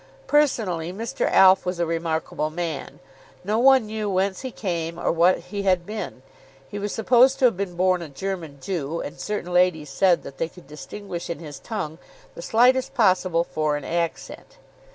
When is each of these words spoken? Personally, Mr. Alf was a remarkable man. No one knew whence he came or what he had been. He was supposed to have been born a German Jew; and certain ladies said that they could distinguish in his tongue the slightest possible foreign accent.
Personally, 0.25 0.91
Mr. 0.91 1.29
Alf 1.29 1.63
was 1.63 1.79
a 1.79 1.85
remarkable 1.85 2.49
man. 2.49 2.99
No 3.43 3.59
one 3.59 3.85
knew 3.85 4.09
whence 4.09 4.41
he 4.41 4.49
came 4.49 4.97
or 4.97 5.11
what 5.11 5.37
he 5.53 5.61
had 5.61 5.85
been. 5.85 6.23
He 6.67 6.79
was 6.79 6.91
supposed 6.91 7.37
to 7.37 7.45
have 7.45 7.55
been 7.55 7.75
born 7.75 8.01
a 8.01 8.09
German 8.09 8.57
Jew; 8.59 8.99
and 8.99 9.19
certain 9.19 9.53
ladies 9.53 9.91
said 9.91 10.23
that 10.23 10.39
they 10.39 10.49
could 10.49 10.65
distinguish 10.65 11.29
in 11.29 11.37
his 11.37 11.59
tongue 11.59 11.99
the 12.33 12.41
slightest 12.41 12.95
possible 12.95 13.43
foreign 13.43 13.85
accent. 13.85 14.57